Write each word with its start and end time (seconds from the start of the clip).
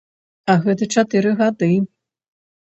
А 0.53 0.55
гэта 0.63 0.87
чатыры 0.95 1.35
гады. 1.43 1.69